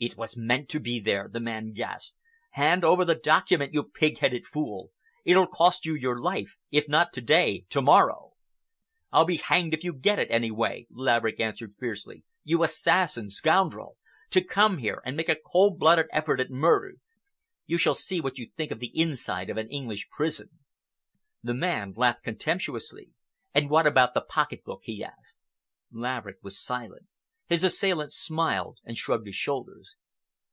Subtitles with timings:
[0.00, 2.18] "It was meant to be there," the man gasped.
[2.50, 4.90] "Hand over the document, you pig headed fool!
[5.24, 8.32] It'll cost you your life—if not to day, to morrow."
[9.10, 12.22] "I'll be hanged if you get it, anyway!" Laverick answered fiercely.
[12.42, 13.30] "You assassin!
[13.30, 13.96] Scoundrel!
[14.28, 16.96] To come here and make a cold blooded effort at murder!
[17.64, 20.50] You shall see what you think of the inside of an English prison."
[21.42, 23.08] The man laughed contemptuously.
[23.54, 25.38] "And what about the pocket book?" he asked.
[25.90, 27.06] Laverick was silent.
[27.46, 29.96] His assailant smiled and shrugged his shoulders.